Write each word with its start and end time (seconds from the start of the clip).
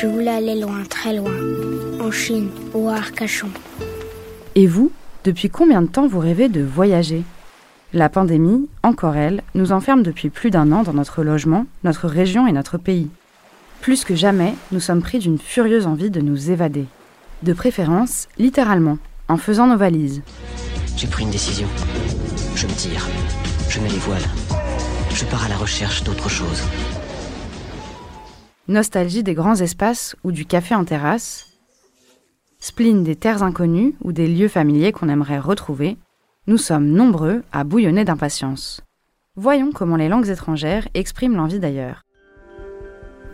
Je 0.00 0.06
voulais 0.06 0.30
aller 0.30 0.58
loin, 0.58 0.82
très 0.88 1.14
loin, 1.14 1.36
en 2.00 2.10
Chine 2.10 2.48
ou 2.72 2.88
à 2.88 2.94
Arcachon. 2.94 3.50
Et 4.54 4.66
vous, 4.66 4.90
depuis 5.24 5.50
combien 5.50 5.82
de 5.82 5.88
temps 5.88 6.08
vous 6.08 6.20
rêvez 6.20 6.48
de 6.48 6.62
voyager? 6.62 7.22
La 7.92 8.08
pandémie, 8.08 8.66
encore 8.82 9.16
elle, 9.16 9.42
nous 9.54 9.72
enferme 9.72 10.02
depuis 10.02 10.30
plus 10.30 10.50
d'un 10.50 10.72
an 10.72 10.84
dans 10.84 10.94
notre 10.94 11.22
logement, 11.22 11.66
notre 11.84 12.08
région 12.08 12.46
et 12.46 12.52
notre 12.52 12.78
pays. 12.78 13.10
Plus 13.82 14.04
que 14.04 14.14
jamais, 14.14 14.54
nous 14.72 14.80
sommes 14.80 15.02
pris 15.02 15.18
d'une 15.18 15.38
furieuse 15.38 15.86
envie 15.86 16.10
de 16.10 16.22
nous 16.22 16.50
évader. 16.50 16.86
De 17.42 17.52
préférence, 17.52 18.26
littéralement, 18.38 18.96
en 19.28 19.36
faisant 19.36 19.66
nos 19.66 19.76
valises. 19.76 20.22
J'ai 20.96 21.08
pris 21.08 21.24
une 21.24 21.30
décision. 21.30 21.68
Je 22.56 22.66
me 22.66 22.72
tire. 22.72 23.06
Je 23.68 23.80
mets 23.80 23.90
les 23.90 23.98
voiles. 23.98 24.30
Je 25.12 25.26
pars 25.26 25.44
à 25.44 25.48
la 25.50 25.56
recherche 25.56 26.04
d'autre 26.04 26.30
chose. 26.30 26.62
Nostalgie 28.70 29.24
des 29.24 29.34
grands 29.34 29.56
espaces 29.56 30.14
ou 30.22 30.30
du 30.30 30.46
café 30.46 30.76
en 30.76 30.84
terrasse. 30.84 31.58
Spleen 32.60 33.02
des 33.02 33.16
terres 33.16 33.42
inconnues 33.42 33.96
ou 34.00 34.12
des 34.12 34.28
lieux 34.28 34.46
familiers 34.46 34.92
qu'on 34.92 35.08
aimerait 35.08 35.40
retrouver. 35.40 35.96
Nous 36.46 36.56
sommes 36.56 36.86
nombreux 36.86 37.42
à 37.50 37.64
bouillonner 37.64 38.04
d'impatience. 38.04 38.80
Voyons 39.34 39.72
comment 39.72 39.96
les 39.96 40.08
langues 40.08 40.28
étrangères 40.28 40.86
expriment 40.94 41.34
l'envie 41.34 41.58
d'ailleurs. 41.58 42.02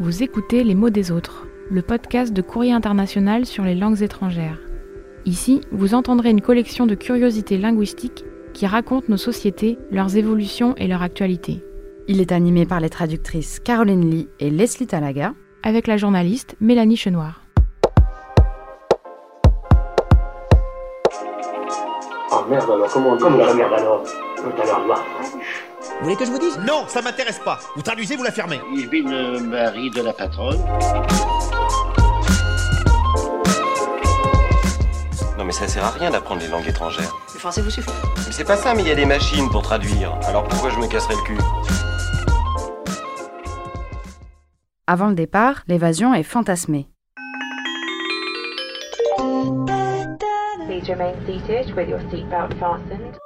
Vous 0.01 0.23
écoutez 0.23 0.65
Les 0.65 0.75
mots 0.75 0.89
des 0.89 1.11
autres, 1.11 1.47
le 1.71 1.83
podcast 1.83 2.33
de 2.33 2.41
Courrier 2.41 2.73
International 2.73 3.45
sur 3.45 3.63
les 3.63 3.75
langues 3.75 4.01
étrangères. 4.01 4.61
Ici, 5.27 5.61
vous 5.71 5.93
entendrez 5.93 6.31
une 6.31 6.41
collection 6.41 6.87
de 6.87 6.95
curiosités 6.95 7.59
linguistiques 7.59 8.25
qui 8.55 8.67
racontent 8.67 9.09
nos 9.11 9.19
sociétés, 9.19 9.77
leurs 9.91 10.17
évolutions 10.17 10.75
et 10.77 10.89
leur 10.89 11.03
actualité. 11.03 11.63
Il 12.09 12.21
est 12.21 12.31
animé 12.33 12.67
par 12.67 12.81
les 12.81 12.91
traductrices 12.91 13.59
Caroline 13.59 14.09
Lee 14.09 14.29
et 14.39 14.51
Leslie 14.51 14.87
Talaga, 14.87 15.33
avec 15.63 15.87
la 15.87 15.97
journaliste 15.97 16.55
Mélanie 16.61 16.97
Chenoir. 16.97 17.43
Oh 22.31 22.45
merde 22.49 22.71
alors, 22.71 22.89
comment 22.93 23.11
on 23.11 23.17
dit 23.17 23.23
Comment 23.23 23.39
la 23.39 23.55
merde 23.55 23.73
alors 23.73 24.03
Tout 24.37 24.63
à 24.63 24.65
l'heure, 24.65 24.87
noir. 24.87 25.05
Vous 25.81 26.05
voulez 26.05 26.17
que 26.17 26.25
je 26.25 26.31
vous 26.31 26.39
dise? 26.39 26.59
Non, 26.67 26.85
ça 26.87 27.03
m'intéresse 27.03 27.41
pas. 27.45 27.59
Vous 27.75 27.83
traduisez, 27.83 28.17
vous 28.17 28.23
la 28.23 28.31
fermez. 28.31 28.61
Ich 28.75 28.89
bin 28.89 29.11
le 29.11 29.41
mari 29.41 29.91
de 29.91 30.03
la 30.03 30.13
patronne. 30.13 30.61
Non 35.39 35.45
mais 35.45 35.53
ça 35.53 35.69
sert 35.69 35.85
à 35.85 35.91
rien 35.91 36.11
d'apprendre 36.11 36.41
les 36.41 36.49
langues 36.49 36.67
étrangères. 36.69 37.15
Le 37.35 37.39
français 37.41 37.63
vous 37.63 37.71
suffit? 37.71 37.91
Mais 38.17 38.33
c'est 38.33 38.45
pas 38.45 38.57
ça, 38.57 38.75
mais 38.75 38.83
il 38.83 38.89
y 38.89 38.91
a 38.91 38.95
des 38.95 39.07
machines 39.07 39.49
pour 39.51 39.63
traduire. 39.63 40.17
Alors 40.29 40.45
pourquoi 40.45 40.71
je 40.71 40.79
me 40.79 40.87
casserais 40.87 41.15
le 41.15 41.23
cul? 41.23 41.39
Avant 44.87 45.09
le 45.09 45.15
départ, 45.15 45.65
l'évasion 45.67 46.15
est 46.15 46.23
fantasmée. 46.23 46.87
Please 50.67 50.89
remain 50.89 51.15
seated 51.27 51.75
with 51.77 51.89
your 51.89 52.01
seatbelt 52.11 52.55
fastened. 52.59 53.17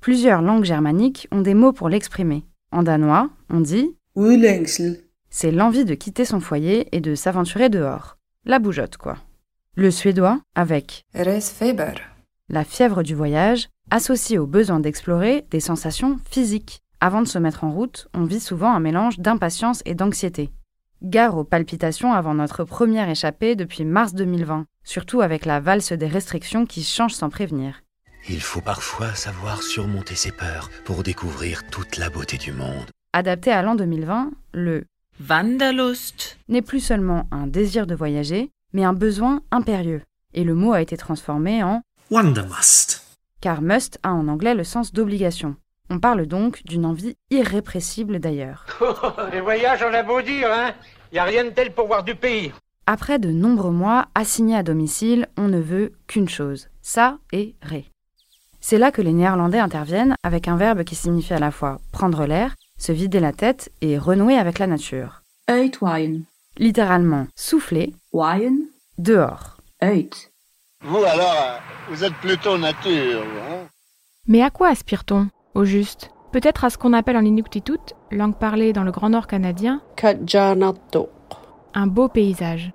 Plusieurs 0.00 0.42
langues 0.42 0.64
germaniques 0.64 1.28
ont 1.30 1.40
des 1.40 1.54
mots 1.54 1.72
pour 1.72 1.88
l'exprimer. 1.88 2.44
En 2.72 2.82
danois, 2.82 3.30
on 3.50 3.60
dit 3.60 3.96
c'est 5.30 5.50
l'envie 5.52 5.84
de 5.84 5.94
quitter 5.94 6.24
son 6.24 6.40
foyer 6.40 6.88
et 6.94 7.00
de 7.00 7.14
s'aventurer 7.14 7.68
dehors. 7.68 8.18
La 8.44 8.58
bougeotte, 8.58 8.96
quoi. 8.96 9.16
Le 9.76 9.90
suédois, 9.90 10.40
avec 10.54 11.04
Resfeber. 11.14 11.94
la 12.50 12.64
fièvre 12.64 13.02
du 13.02 13.14
voyage, 13.14 13.68
associé 13.90 14.38
au 14.38 14.46
besoin 14.46 14.80
d'explorer 14.80 15.46
des 15.50 15.60
sensations 15.60 16.18
physiques. 16.28 16.81
Avant 17.04 17.20
de 17.20 17.26
se 17.26 17.38
mettre 17.40 17.64
en 17.64 17.72
route, 17.72 18.06
on 18.14 18.22
vit 18.22 18.38
souvent 18.38 18.72
un 18.72 18.78
mélange 18.78 19.18
d'impatience 19.18 19.82
et 19.84 19.96
d'anxiété. 19.96 20.52
Gare 21.02 21.36
aux 21.36 21.42
palpitations 21.42 22.12
avant 22.12 22.32
notre 22.32 22.62
première 22.62 23.08
échappée 23.08 23.56
depuis 23.56 23.84
mars 23.84 24.14
2020, 24.14 24.66
surtout 24.84 25.20
avec 25.20 25.44
la 25.44 25.58
valse 25.58 25.90
des 25.90 26.06
restrictions 26.06 26.64
qui 26.64 26.84
change 26.84 27.12
sans 27.12 27.28
prévenir. 27.28 27.82
Il 28.28 28.40
faut 28.40 28.60
parfois 28.60 29.16
savoir 29.16 29.64
surmonter 29.64 30.14
ses 30.14 30.30
peurs 30.30 30.70
pour 30.84 31.02
découvrir 31.02 31.66
toute 31.72 31.96
la 31.96 32.08
beauté 32.08 32.38
du 32.38 32.52
monde. 32.52 32.86
Adapté 33.12 33.50
à 33.50 33.62
l'an 33.62 33.74
2020, 33.74 34.30
le 34.52 34.84
Wanderlust 35.28 36.38
n'est 36.46 36.62
plus 36.62 36.78
seulement 36.78 37.26
un 37.32 37.48
désir 37.48 37.88
de 37.88 37.96
voyager, 37.96 38.52
mais 38.72 38.84
un 38.84 38.92
besoin 38.92 39.42
impérieux. 39.50 40.02
Et 40.34 40.44
le 40.44 40.54
mot 40.54 40.72
a 40.72 40.80
été 40.80 40.96
transformé 40.96 41.64
en 41.64 41.82
Wandermust. 42.12 43.18
car 43.40 43.60
must 43.60 43.98
a 44.04 44.12
en 44.12 44.28
anglais 44.28 44.54
le 44.54 44.62
sens 44.62 44.92
d'obligation. 44.92 45.56
On 45.90 45.98
parle 45.98 46.26
donc 46.26 46.62
d'une 46.64 46.86
envie 46.86 47.16
irrépressible 47.30 48.18
d'ailleurs. 48.18 48.66
Les 49.32 49.40
voyages, 49.40 49.84
on 49.88 49.92
a 49.94 50.02
beau 50.02 50.22
dire, 50.22 50.48
hein 50.52 50.72
Y 51.12 51.18
a 51.18 51.24
rien 51.24 51.44
de 51.44 51.50
tel 51.50 51.72
pour 51.72 51.86
voir 51.86 52.02
du 52.04 52.14
pays. 52.14 52.52
Après 52.86 53.18
de 53.18 53.30
nombreux 53.30 53.70
mois 53.70 54.06
assignés 54.14 54.56
à 54.56 54.62
domicile, 54.62 55.28
on 55.36 55.48
ne 55.48 55.60
veut 55.60 55.92
qu'une 56.06 56.28
chose, 56.28 56.68
ça 56.80 57.18
et 57.32 57.54
ré. 57.62 57.86
C'est 58.60 58.78
là 58.78 58.90
que 58.92 59.02
les 59.02 59.12
Néerlandais 59.12 59.58
interviennent 59.58 60.14
avec 60.22 60.48
un 60.48 60.56
verbe 60.56 60.84
qui 60.84 60.94
signifie 60.94 61.34
à 61.34 61.38
la 61.38 61.50
fois 61.50 61.80
prendre 61.92 62.24
l'air, 62.26 62.54
se 62.78 62.92
vider 62.92 63.20
la 63.20 63.32
tête 63.32 63.70
et 63.80 63.98
renouer 63.98 64.36
avec 64.36 64.58
la 64.58 64.66
nature. 64.66 65.22
Uitwaaien. 65.50 66.22
Littéralement 66.58 67.26
souffler, 67.34 67.94
Waaien. 68.12 68.56
dehors. 68.98 69.56
Uit. 69.82 70.30
Vous 70.82 71.02
alors, 71.04 71.60
vous 71.88 72.04
êtes 72.04 72.14
plutôt 72.14 72.58
nature, 72.58 73.22
hein 73.50 73.66
Mais 74.26 74.42
à 74.42 74.50
quoi 74.50 74.68
aspire-t-on, 74.68 75.28
au 75.54 75.64
juste 75.64 76.10
Peut-être 76.32 76.64
à 76.64 76.70
ce 76.70 76.78
qu'on 76.78 76.94
appelle 76.94 77.18
en 77.18 77.24
Inuktitut, 77.26 77.94
langue 78.10 78.36
parlée 78.36 78.72
dans 78.72 78.84
le 78.84 78.90
Grand 78.90 79.10
Nord 79.10 79.26
canadien, 79.26 79.82
un 81.74 81.86
beau 81.86 82.08
paysage. 82.08 82.72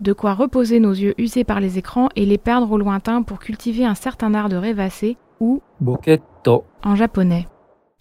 De 0.00 0.12
quoi 0.12 0.34
reposer 0.34 0.80
nos 0.80 0.92
yeux 0.92 1.14
usés 1.16 1.44
par 1.44 1.60
les 1.60 1.78
écrans 1.78 2.08
et 2.16 2.26
les 2.26 2.38
perdre 2.38 2.72
au 2.72 2.76
lointain 2.76 3.22
pour 3.22 3.38
cultiver 3.38 3.84
un 3.84 3.94
certain 3.94 4.34
art 4.34 4.48
de 4.48 4.56
rêvasser 4.56 5.16
ou 5.40 5.62
Boketto. 5.80 6.64
en 6.82 6.96
japonais. 6.96 7.46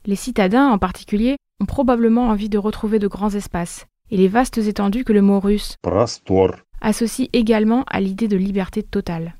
Les 0.06 0.16
citadins, 0.16 0.67
en 0.67 0.78
particulier, 0.78 1.38
ont 1.62 1.66
probablement 1.66 2.28
envie 2.29 2.50
de 2.50 2.57
retrouver 2.57 3.00
de 3.00 3.07
grands 3.07 3.29
espaces 3.29 3.85
et 4.12 4.17
les 4.17 4.28
vastes 4.28 4.57
étendues 4.57 5.03
que 5.03 5.13
le 5.13 5.22
mot 5.22 5.40
russe 5.40 5.75
Prastor. 5.81 6.56
associe 6.81 7.29
également 7.34 7.84
à 7.88 8.02
l'idée 8.02 8.28
de 8.28 8.38
liberté 8.38 8.84
totale. 8.84 9.35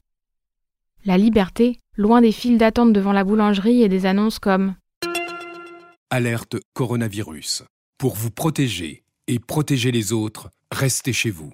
La 1.03 1.17
liberté, 1.17 1.79
loin 1.97 2.22
des 2.22 2.31
files 2.31 2.57
d'attente 2.57 2.94
devant 2.94 3.13
la 3.13 3.23
boulangerie 3.23 3.83
et 3.83 3.89
des 3.89 4.06
annonces 4.06 4.39
comme 4.39 4.75
Alerte 6.09 6.57
coronavirus. 6.73 7.63
Pour 7.97 8.16
vous 8.16 8.31
protéger 8.31 9.03
et 9.28 9.39
protéger 9.39 9.91
les 9.91 10.13
autres, 10.13 10.50
restez 10.72 11.13
chez 11.13 11.31
vous. 11.31 11.51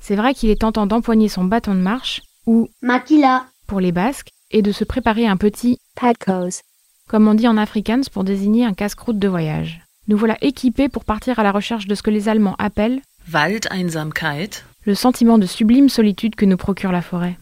C'est 0.00 0.16
vrai 0.16 0.34
qu'il 0.34 0.50
est 0.50 0.60
tentant 0.60 0.86
d'empoigner 0.86 1.28
son 1.28 1.44
bâton 1.44 1.74
de 1.74 1.80
marche, 1.80 2.22
ou 2.46 2.68
Makila. 2.82 3.46
pour 3.66 3.80
les 3.80 3.92
Basques, 3.92 4.30
et 4.50 4.62
de 4.62 4.70
se 4.70 4.84
préparer 4.84 5.26
un 5.26 5.36
petit 5.36 5.78
Padkos. 5.96 6.60
comme 7.08 7.26
on 7.26 7.34
dit 7.34 7.48
en 7.48 7.56
afrikaans 7.56 8.08
pour 8.12 8.24
désigner 8.24 8.64
un 8.64 8.74
casse-croûte 8.74 9.18
de 9.18 9.28
voyage. 9.28 9.80
Nous 10.06 10.16
voilà 10.16 10.36
équipés 10.42 10.88
pour 10.88 11.04
partir 11.04 11.38
à 11.38 11.42
la 11.42 11.52
recherche 11.52 11.86
de 11.86 11.94
ce 11.94 12.02
que 12.02 12.10
les 12.10 12.28
Allemands 12.28 12.56
appellent 12.58 13.00
Waldeinsamkeit, 13.32 14.64
le 14.84 14.94
sentiment 14.94 15.38
de 15.38 15.46
sublime 15.46 15.88
solitude 15.88 16.34
que 16.34 16.44
nous 16.44 16.58
procure 16.58 16.92
la 16.92 17.02
forêt. 17.02 17.38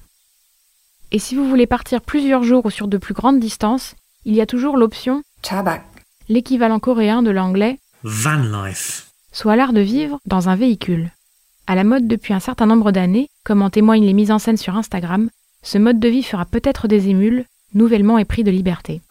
Et 1.15 1.19
si 1.19 1.37
vous 1.37 1.47
voulez 1.47 1.67
partir 1.67 2.01
plusieurs 2.01 2.43
jours 2.43 2.65
ou 2.65 2.71
sur 2.71 2.89
de 2.89 2.97
plus 2.97 3.13
grandes 3.13 3.39
distances, 3.39 3.95
il 4.25 4.35
y 4.35 4.41
a 4.41 4.47
toujours 4.47 4.79
l'option, 4.79 5.23
Tabak. 5.43 5.85
l'équivalent 6.31 6.79
coréen 6.79 7.23
de 7.23 7.31
l'anglais, 7.31 7.79
Vanlife. 8.03 9.11
soit 9.31 9.55
l'art 9.55 9.75
de 9.75 9.81
vivre 9.83 10.19
dans 10.25 10.49
un 10.49 10.57
véhicule. 10.57 11.11
À 11.67 11.75
la 11.75 11.85
mode 11.85 12.09
depuis 12.09 12.33
un 12.33 12.41
certain 12.41 12.65
nombre 12.65 12.93
d'années, 12.93 13.29
comme 13.45 13.61
en 13.61 13.69
témoignent 13.69 14.07
les 14.07 14.15
mises 14.15 14.31
en 14.31 14.39
scène 14.39 14.57
sur 14.57 14.75
Instagram, 14.75 15.29
ce 15.63 15.77
mode 15.77 16.01
de 16.01 16.09
vie 16.09 16.23
fera 16.23 16.47
peut-être 16.47 16.89
des 16.89 17.09
émules, 17.09 17.45
nouvellement 17.75 18.17
épris 18.17 18.43
de 18.43 18.51
liberté. 18.51 19.03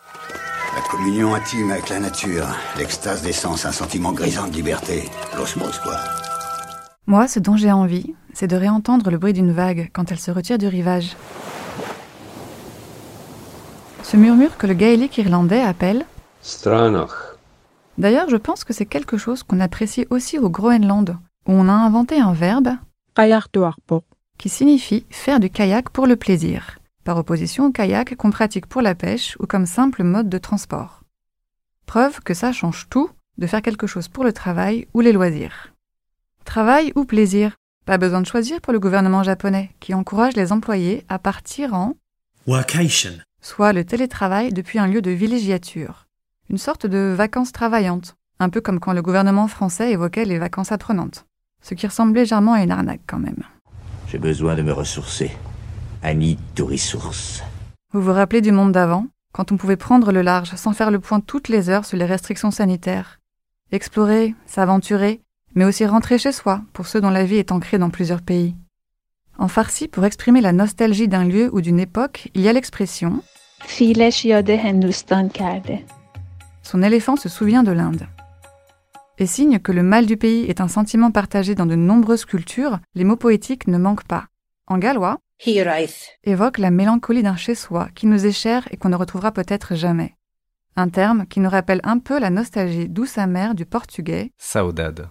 La 0.76 0.82
communion 0.90 1.36
intime 1.36 1.70
avec 1.70 1.90
la 1.90 2.00
nature, 2.00 2.48
l'extase 2.80 3.22
des 3.22 3.32
sens, 3.32 3.66
un 3.66 3.72
sentiment 3.72 4.12
grisant 4.12 4.48
de 4.48 4.54
liberté. 4.54 5.04
L'osmose, 5.38 5.78
quoi. 5.80 5.98
Moi, 7.06 7.28
ce 7.28 7.40
dont 7.40 7.58
j'ai 7.58 7.72
envie, 7.72 8.16
c'est 8.34 8.48
de 8.48 8.56
réentendre 8.56 9.12
le 9.12 9.18
bruit 9.18 9.34
d'une 9.34 9.52
vague 9.52 9.92
quand 9.94 10.12
elle 10.12 10.20
se 10.20 10.32
retire 10.32 10.58
du 10.58 10.68
rivage. 10.68 11.16
Ce 14.12 14.18
murmure 14.18 14.58
que 14.58 14.68
le 14.68 14.74
gaélique 14.74 15.20
irlandais 15.20 15.62
appelle 15.62 16.06
Stranach. 16.42 17.38
D'ailleurs, 17.98 18.28
je 18.28 18.36
pense 18.36 18.66
que 18.66 18.74
c'est 18.74 18.86
quelque 18.86 19.16
chose 19.16 19.42
qu'on 19.42 19.62
apprécie 19.62 20.06
aussi 20.10 20.38
au 20.38 20.50
Groenland, 20.50 21.18
où 21.48 21.54
on 21.54 21.70
a 21.70 21.72
inventé 21.72 22.20
un 22.20 22.34
verbe 22.34 22.72
qui 24.38 24.50
signifie 24.50 25.06
faire 25.10 25.40
du 25.40 25.50
kayak 25.50 25.92
pour 25.92 26.08
le 26.08 26.18
plaisir, 26.18 26.78
par 27.06 27.16
opposition 27.16 27.68
au 27.68 27.72
kayak 27.72 28.18
qu'on 28.18 28.32
pratique 28.32 28.66
pour 28.66 28.82
la 28.82 28.96
pêche 28.96 29.38
ou 29.40 29.46
comme 29.46 29.66
simple 29.66 30.04
mode 30.04 30.28
de 30.28 30.38
transport. 30.38 31.04
Preuve 31.86 32.20
que 32.20 32.34
ça 32.34 32.52
change 32.52 32.88
tout 32.90 33.10
de 33.38 33.48
faire 33.48 33.62
quelque 33.62 33.88
chose 33.88 34.10
pour 34.10 34.26
le 34.26 34.34
travail 34.34 34.90
ou 34.94 35.00
les 35.00 35.14
loisirs. 35.14 35.72
Travail 36.44 36.92
ou 36.98 37.06
plaisir 37.06 37.56
Pas 37.86 37.98
besoin 37.98 38.20
de 38.20 38.28
choisir 38.28 38.60
pour 38.60 38.74
le 38.74 38.80
gouvernement 38.82 39.24
japonais, 39.24 39.72
qui 39.80 39.94
encourage 39.94 40.36
les 40.36 40.52
employés 40.52 41.06
à 41.08 41.18
partir 41.18 41.74
en 41.74 41.94
Workation. 42.46 43.22
Soit 43.42 43.74
le 43.74 43.84
télétravail 43.84 44.54
depuis 44.54 44.80
un 44.80 44.88
lieu 44.88 45.02
de 45.02 45.12
villégiature, 45.12 46.08
une 46.50 46.58
sorte 46.58 46.86
de 46.86 47.14
vacances 47.16 47.52
travaillantes, 47.52 48.16
un 48.40 48.50
peu 48.50 48.62
comme 48.62 48.80
quand 48.80 48.94
le 48.94 49.02
gouvernement 49.02 49.48
français 49.48 49.92
évoquait 49.92 50.26
les 50.26 50.40
vacances 50.40 50.72
apprenantes, 50.72 51.26
ce 51.62 51.74
qui 51.74 51.88
ressemble 51.88 52.16
légèrement 52.16 52.54
à 52.54 52.64
une 52.64 52.72
arnaque 52.72 53.02
quand 53.08 53.20
même. 53.20 53.44
J'ai 54.08 54.18
besoin 54.18 54.56
de 54.56 54.62
me 54.62 54.72
ressourcer. 54.72 55.32
I 56.04 56.16
need 56.16 56.40
to 56.56 56.66
resource. 56.66 57.44
Vous 57.94 58.02
vous 58.02 58.14
rappelez 58.14 58.42
du 58.42 58.52
monde 58.52 58.72
d'avant, 58.72 59.08
quand 59.34 59.52
on 59.52 59.58
pouvait 59.58 59.78
prendre 59.78 60.12
le 60.12 60.22
large 60.22 60.56
sans 60.56 60.74
faire 60.74 60.92
le 60.92 61.00
point 61.00 61.20
toutes 61.20 61.48
les 61.48 61.70
heures 61.70 61.86
sur 61.86 61.98
les 61.98 62.06
restrictions 62.06 62.52
sanitaires 62.52 63.20
Explorer, 63.72 64.36
s'aventurer, 64.46 65.22
mais 65.56 65.64
aussi 65.64 65.86
rentrer 65.86 66.18
chez 66.18 66.32
soi 66.32 66.62
pour 66.74 66.88
ceux 66.88 67.00
dont 67.00 67.10
la 67.10 67.24
vie 67.24 67.38
est 67.38 67.52
ancrée 67.52 67.78
dans 67.78 67.90
plusieurs 67.90 68.22
pays. 68.22 68.56
En 69.38 69.48
farsi, 69.48 69.88
pour 69.88 70.04
exprimer 70.06 70.42
la 70.42 70.52
nostalgie 70.52 71.08
d'un 71.08 71.24
lieu 71.24 71.50
ou 71.54 71.62
d'une 71.62 71.80
époque, 71.80 72.30
il 72.34 72.42
y 72.42 72.50
a 72.50 72.54
l'expression 72.54 73.24
Son 76.64 76.84
éléphant 76.84 77.16
se 77.16 77.30
souvient 77.30 77.64
de 77.64 77.72
l'Inde. 77.72 78.08
Et 79.18 79.26
signe 79.26 79.60
que 79.60 79.72
le 79.72 79.84
mal 79.84 80.06
du 80.06 80.18
pays 80.18 80.46
est 80.46 80.62
un 80.62 80.68
sentiment 80.68 81.12
partagé 81.12 81.54
dans 81.56 81.66
de 81.66 81.76
nombreuses 81.76 82.26
cultures, 82.26 82.80
les 82.96 83.04
mots 83.04 83.18
poétiques 83.18 83.68
ne 83.68 83.78
manquent 83.78 84.06
pas. 84.06 84.26
En 84.68 84.78
gallois, 84.78 85.20
évoque 86.24 86.58
la 86.58 86.72
mélancolie 86.72 87.24
d'un 87.24 87.36
chez-soi 87.36 87.90
qui 87.96 88.08
nous 88.08 88.26
est 88.26 88.32
cher 88.32 88.68
et 88.72 88.78
qu'on 88.78 88.90
ne 88.90 88.96
retrouvera 88.96 89.32
peut-être 89.32 89.76
jamais. 89.76 90.16
Un 90.76 90.90
terme 90.90 91.26
qui 91.28 91.40
nous 91.40 91.50
rappelle 91.50 91.82
un 91.84 92.00
peu 92.00 92.20
la 92.20 92.30
nostalgie 92.30 92.88
douce 92.88 93.18
amère 93.18 93.56
du 93.56 93.66
portugais 93.66 94.32
Saudade. 94.38 95.10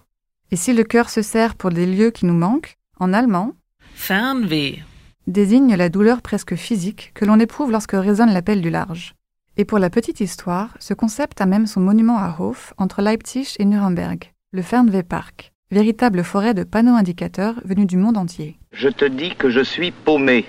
Et 0.49 0.55
si 0.55 0.73
le 0.73 0.83
cœur 0.83 1.09
se 1.09 1.21
serre 1.21 1.55
pour 1.55 1.69
des 1.69 1.85
lieux 1.85 2.11
qui 2.11 2.25
nous 2.25 2.33
manquent, 2.33 2.77
en 2.99 3.13
allemand, 3.13 3.53
Fernweh 3.93 4.83
désigne 5.27 5.75
la 5.75 5.89
douleur 5.89 6.21
presque 6.21 6.55
physique 6.55 7.11
que 7.13 7.25
l'on 7.25 7.39
éprouve 7.39 7.71
lorsque 7.71 7.93
résonne 7.93 8.33
l'appel 8.33 8.61
du 8.61 8.69
large. 8.69 9.15
Et 9.57 9.65
pour 9.65 9.79
la 9.79 9.89
petite 9.89 10.21
histoire, 10.21 10.75
ce 10.79 10.93
concept 10.93 11.41
a 11.41 11.45
même 11.45 11.67
son 11.67 11.81
monument 11.81 12.17
à 12.17 12.37
Hof, 12.39 12.73
entre 12.77 13.01
Leipzig 13.01 13.55
et 13.59 13.65
Nuremberg, 13.65 14.31
le 14.53 14.61
Fernweh-Park, 14.61 15.51
véritable 15.71 16.23
forêt 16.23 16.53
de 16.53 16.63
panneaux 16.63 16.95
indicateurs 16.95 17.55
venus 17.65 17.87
du 17.87 17.97
monde 17.97 18.17
entier. 18.17 18.57
Je 18.71 18.89
te 18.89 19.05
dis 19.05 19.35
que 19.35 19.49
je 19.49 19.61
suis 19.61 19.91
paumé. 19.91 20.45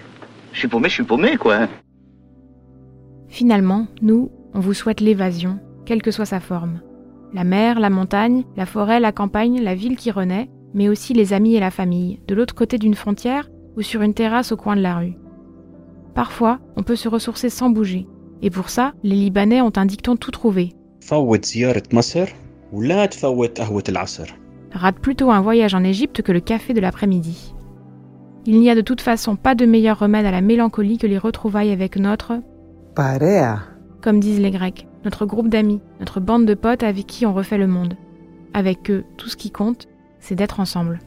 Je 0.53 0.59
suis 0.61 0.69
paumé, 0.69 0.89
je 0.89 0.95
suis 0.95 1.05
paumé, 1.05 1.37
quoi. 1.37 1.69
Finalement, 3.29 3.87
nous, 4.03 4.31
on 4.55 4.61
vous 4.61 4.75
souhaite 4.75 5.01
l'évasion, 5.01 5.59
quelle 5.87 6.03
que 6.03 6.11
soit 6.11 6.27
sa 6.27 6.41
forme. 6.41 6.81
La 7.33 7.45
mer, 7.45 7.81
la 7.81 7.91
montagne, 7.91 8.45
la 8.57 8.67
forêt, 8.67 9.01
la 9.01 9.13
campagne, 9.13 9.63
la 9.63 9.75
ville 9.75 9.97
qui 9.97 10.11
renaît, 10.11 10.51
mais 10.75 10.89
aussi 10.89 11.15
les 11.15 11.33
amis 11.33 11.55
et 11.55 11.61
la 11.61 11.71
famille, 11.71 12.21
de 12.29 12.35
l'autre 12.35 12.55
côté 12.55 12.79
d'une 12.79 12.95
frontière 12.95 13.49
ou 13.77 13.83
sur 13.83 14.03
une 14.03 14.15
terrasse 14.15 14.53
au 14.53 14.57
coin 14.57 14.77
de 14.77 14.83
la 14.83 14.99
rue. 14.99 15.15
Parfois, 16.15 16.59
on 16.77 16.83
peut 16.83 16.97
se 16.97 17.09
ressourcer 17.09 17.49
sans 17.49 17.71
bouger. 17.71 18.07
Et 18.43 18.51
pour 18.51 18.69
ça, 18.69 18.93
les 19.03 19.17
Libanais 19.17 19.61
ont 19.61 19.73
un 19.77 19.87
dicton 19.87 20.17
tout 20.17 20.31
trouvé. 20.31 20.75
Rate 24.73 24.99
plutôt 24.99 25.31
un 25.31 25.41
voyage 25.41 25.75
en 25.75 25.85
Égypte 25.85 26.23
que 26.23 26.33
le 26.33 26.41
café 26.41 26.75
de 26.75 26.81
l'après-midi. 26.81 27.55
Il 28.45 28.59
n'y 28.59 28.71
a 28.71 28.75
de 28.75 28.81
toute 28.81 29.01
façon 29.01 29.37
pas 29.37 29.55
de 29.55 29.67
meilleur 29.67 29.99
remède 29.99 30.27
à 30.27 30.31
la 30.31 30.41
mélancolie 30.41 30.99
que 30.99 31.07
les 31.07 31.19
retrouvailles 31.19 31.71
avec 31.71 31.97
notre 31.97 32.41
Parea. 32.95 33.61
Comme 34.01 34.19
disent 34.19 34.41
les 34.41 34.51
Grecs, 34.51 34.89
notre 35.05 35.27
groupe 35.27 35.49
d'amis, 35.49 35.81
notre 36.01 36.21
bande 36.21 36.45
de 36.45 36.55
potes 36.55 36.83
avec 36.83 37.07
qui 37.07 37.25
on 37.25 37.35
refait 37.35 37.59
le 37.59 37.69
monde. 37.69 37.95
Avec 38.53 38.91
eux, 38.91 39.05
tout 39.17 39.29
ce 39.29 39.37
qui 39.37 39.51
compte, 39.51 39.87
c'est 40.19 40.35
d'être 40.35 40.61
ensemble. 40.61 40.99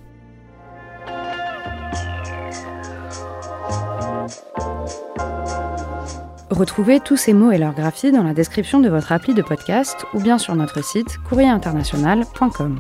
Retrouvez 6.56 7.02
tous 7.02 7.18
ces 7.18 7.34
mots 7.34 7.52
et 7.52 7.58
leurs 7.58 7.74
graphies 7.74 8.14
dans 8.14 8.24
la 8.24 8.34
description 8.34 8.80
de 8.80 8.88
votre 8.88 9.12
appli 9.12 9.34
de 9.34 9.42
podcast 9.42 10.06
ou 10.14 10.22
bien 10.22 10.38
sur 10.38 10.56
notre 10.56 10.82
site 10.82 11.18
courrierinternational.com. 11.28 12.80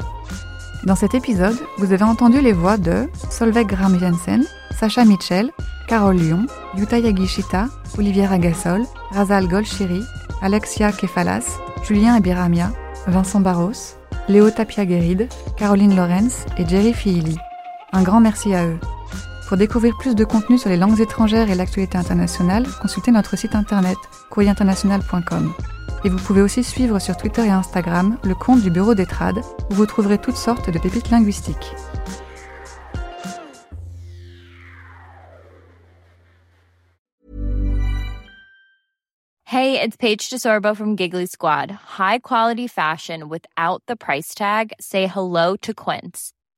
Dans 0.85 0.95
cet 0.95 1.13
épisode, 1.13 1.57
vous 1.77 1.91
avez 1.91 2.03
entendu 2.03 2.39
les 2.39 2.53
voix 2.53 2.77
de 2.77 3.09
Solveig 3.29 3.65
Graham 3.65 3.99
Jensen, 3.99 4.45
Sacha 4.79 5.03
Mitchell, 5.03 5.51
Carole 5.89 6.15
Lyon, 6.15 6.45
Yuta 6.77 6.99
Yagishita, 6.99 7.67
Olivier 7.97 8.27
Ragassol, 8.27 8.85
Razal 9.11 9.47
Golshiri, 9.49 10.03
Alexia 10.41 10.93
Kefalas, 10.93 11.57
Julien 11.83 12.15
Abiramia, 12.15 12.71
Vincent 13.07 13.41
Barros, 13.41 13.97
Léo 14.29 14.51
Tapia-Guéride, 14.51 15.27
Caroline 15.57 15.97
Lorenz 15.97 16.45
et 16.57 16.65
Jerry 16.65 16.93
Fihili. 16.93 17.37
Un 17.91 18.03
grand 18.03 18.21
merci 18.21 18.55
à 18.55 18.65
eux. 18.65 18.79
Pour 19.47 19.57
découvrir 19.57 19.95
plus 19.97 20.15
de 20.15 20.23
contenu 20.23 20.57
sur 20.57 20.69
les 20.69 20.77
langues 20.77 20.99
étrangères 20.99 21.51
et 21.51 21.55
l'actualité 21.55 21.99
internationale, 21.99 22.65
consultez 22.81 23.11
notre 23.11 23.37
site 23.37 23.53
internet 23.53 23.97
courrierinternational.com. 24.31 25.53
Et 26.03 26.09
vous 26.09 26.17
pouvez 26.17 26.41
aussi 26.41 26.63
suivre 26.63 26.97
sur 26.97 27.15
Twitter 27.15 27.45
et 27.45 27.51
Instagram 27.51 28.17
le 28.23 28.33
compte 28.33 28.61
du 28.61 28.71
Bureau 28.71 28.95
des 28.95 29.05
Trades, 29.05 29.41
où 29.69 29.75
vous 29.75 29.85
trouverez 29.85 30.17
toutes 30.17 30.35
sortes 30.35 30.71
de 30.71 30.79
pépites 30.79 31.11
linguistiques. 31.11 31.75
Hey, 39.45 39.79
it's 39.79 39.95
Paige 39.95 40.29
DeSorbo 40.29 40.75
from 40.75 40.95
Giggly 40.97 41.27
Squad. 41.27 41.71
High 41.97 42.19
quality 42.19 42.67
fashion 42.67 43.29
without 43.29 43.83
the 43.87 43.95
price 43.95 44.33
tag. 44.33 44.73
Say 44.81 45.07
hello 45.07 45.55
to 45.61 45.73
Quince. 45.73 46.33